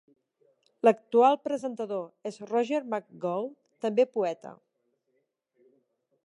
[0.87, 3.53] L'actual presentador és Roger McGough,
[3.87, 4.55] també poeta.